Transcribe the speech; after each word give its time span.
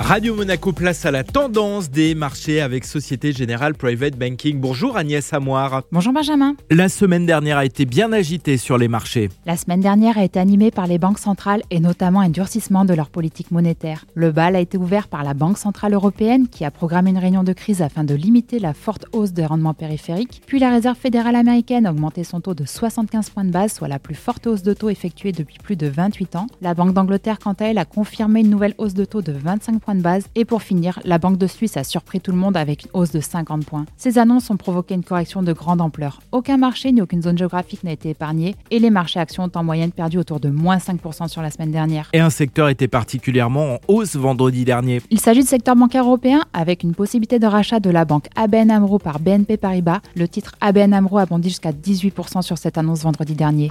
Radio 0.00 0.34
Monaco 0.34 0.72
place 0.72 1.04
à 1.04 1.10
la 1.10 1.24
tendance 1.24 1.90
des 1.90 2.14
marchés 2.14 2.62
avec 2.62 2.86
Société 2.86 3.32
Générale 3.32 3.74
Private 3.74 4.16
Banking. 4.16 4.58
Bonjour 4.58 4.96
Agnès 4.96 5.30
Amoir. 5.34 5.82
Bonjour 5.92 6.14
Benjamin. 6.14 6.56
La 6.70 6.88
semaine 6.88 7.26
dernière 7.26 7.58
a 7.58 7.66
été 7.66 7.84
bien 7.84 8.10
agitée 8.10 8.56
sur 8.56 8.78
les 8.78 8.88
marchés. 8.88 9.28
La 9.44 9.58
semaine 9.58 9.82
dernière 9.82 10.16
a 10.16 10.24
été 10.24 10.40
animée 10.40 10.70
par 10.70 10.86
les 10.86 10.96
banques 10.96 11.18
centrales 11.18 11.62
et 11.70 11.80
notamment 11.80 12.20
un 12.20 12.30
durcissement 12.30 12.86
de 12.86 12.94
leur 12.94 13.10
politique 13.10 13.50
monétaire. 13.50 14.06
Le 14.14 14.32
bal 14.32 14.56
a 14.56 14.60
été 14.60 14.78
ouvert 14.78 15.06
par 15.06 15.22
la 15.22 15.34
Banque 15.34 15.58
Centrale 15.58 15.92
Européenne 15.92 16.48
qui 16.48 16.64
a 16.64 16.70
programmé 16.70 17.10
une 17.10 17.18
réunion 17.18 17.44
de 17.44 17.52
crise 17.52 17.82
afin 17.82 18.02
de 18.02 18.14
limiter 18.14 18.58
la 18.58 18.72
forte 18.72 19.04
hausse 19.12 19.32
des 19.32 19.44
rendements 19.44 19.74
périphériques. 19.74 20.40
Puis 20.46 20.60
la 20.60 20.70
Réserve 20.70 20.96
fédérale 20.96 21.36
américaine 21.36 21.84
a 21.84 21.90
augmenté 21.90 22.24
son 22.24 22.40
taux 22.40 22.54
de 22.54 22.64
75 22.64 23.28
points 23.28 23.44
de 23.44 23.50
base, 23.50 23.74
soit 23.74 23.86
la 23.86 23.98
plus 23.98 24.14
forte 24.14 24.46
hausse 24.46 24.62
de 24.62 24.72
taux 24.72 24.88
effectuée 24.88 25.32
depuis 25.32 25.58
plus 25.62 25.76
de 25.76 25.88
28 25.88 26.36
ans. 26.36 26.46
La 26.62 26.72
Banque 26.72 26.94
d'Angleterre, 26.94 27.38
quant 27.38 27.52
à 27.52 27.66
elle, 27.66 27.78
a 27.78 27.84
confirmé 27.84 28.40
une 28.40 28.50
nouvelle 28.50 28.74
hausse 28.78 28.94
de 28.94 29.04
taux 29.04 29.20
de 29.20 29.32
25 29.32 29.78
points 29.78 29.89
de 29.94 30.02
base. 30.02 30.24
Et 30.34 30.44
pour 30.44 30.62
finir, 30.62 31.00
la 31.04 31.18
Banque 31.18 31.38
de 31.38 31.46
Suisse 31.46 31.76
a 31.76 31.84
surpris 31.84 32.20
tout 32.20 32.30
le 32.30 32.38
monde 32.38 32.56
avec 32.56 32.84
une 32.84 32.90
hausse 32.92 33.10
de 33.10 33.20
50 33.20 33.64
points. 33.64 33.86
Ces 33.96 34.18
annonces 34.18 34.50
ont 34.50 34.56
provoqué 34.56 34.94
une 34.94 35.04
correction 35.04 35.42
de 35.42 35.52
grande 35.52 35.80
ampleur. 35.80 36.20
Aucun 36.32 36.56
marché 36.56 36.92
ni 36.92 37.02
aucune 37.02 37.22
zone 37.22 37.38
géographique 37.38 37.84
n'a 37.84 37.92
été 37.92 38.10
épargné 38.10 38.54
et 38.70 38.78
les 38.78 38.90
marchés 38.90 39.20
actions 39.20 39.44
ont 39.44 39.52
en 39.54 39.64
moyenne 39.64 39.92
perdu 39.92 40.18
autour 40.18 40.40
de 40.40 40.48
moins 40.48 40.78
5% 40.78 41.28
sur 41.28 41.42
la 41.42 41.50
semaine 41.50 41.70
dernière. 41.70 42.08
Et 42.12 42.20
un 42.20 42.30
secteur 42.30 42.68
était 42.68 42.88
particulièrement 42.88 43.74
en 43.74 43.78
hausse 43.88 44.16
vendredi 44.16 44.64
dernier. 44.64 45.00
Il 45.10 45.20
s'agit 45.20 45.40
du 45.40 45.46
secteur 45.46 45.76
bancaire 45.76 46.04
européen 46.04 46.42
avec 46.52 46.82
une 46.82 46.94
possibilité 46.94 47.38
de 47.38 47.46
rachat 47.46 47.80
de 47.80 47.90
la 47.90 48.04
banque 48.04 48.28
ABN 48.36 48.70
Amro 48.70 48.98
par 48.98 49.20
BNP 49.20 49.56
Paribas. 49.56 50.00
Le 50.16 50.28
titre 50.28 50.54
ABN 50.60 50.92
Amro 50.92 51.18
a 51.18 51.26
bondi 51.26 51.48
jusqu'à 51.48 51.72
18% 51.72 52.42
sur 52.42 52.58
cette 52.58 52.78
annonce 52.78 53.02
vendredi 53.02 53.34
dernier. 53.34 53.70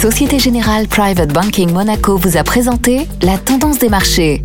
Société 0.00 0.38
Générale 0.38 0.86
Private 0.88 1.32
Banking 1.32 1.72
Monaco 1.72 2.16
vous 2.16 2.36
a 2.36 2.44
présenté 2.44 3.08
la 3.22 3.38
tendance 3.38 3.78
des 3.78 3.88
marchés. 3.88 4.42